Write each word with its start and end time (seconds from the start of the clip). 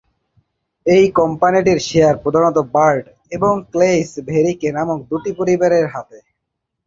এই 0.85 1.05
কোম্পানিটির 1.11 1.79
শেয়ার 1.87 2.15
প্রধানত 2.17 2.57
বার্ট 2.73 3.05
এবং 3.31 3.53
ক্লেইস-ভেরিকে 3.71 4.69
নামক 4.71 4.99
দুটো 5.09 5.29
পরিবারের 5.39 5.85
হাতে। 5.87 6.17